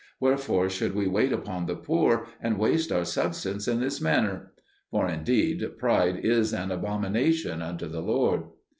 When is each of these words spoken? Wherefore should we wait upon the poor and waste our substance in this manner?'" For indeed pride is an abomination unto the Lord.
Wherefore 0.19 0.67
should 0.67 0.95
we 0.95 1.05
wait 1.05 1.31
upon 1.31 1.67
the 1.67 1.75
poor 1.75 2.25
and 2.41 2.57
waste 2.57 2.91
our 2.91 3.05
substance 3.05 3.67
in 3.67 3.79
this 3.81 4.01
manner?'" 4.01 4.51
For 4.89 5.07
indeed 5.07 5.63
pride 5.77 6.25
is 6.25 6.53
an 6.53 6.71
abomination 6.71 7.61
unto 7.61 7.87
the 7.87 8.01
Lord. 8.01 8.45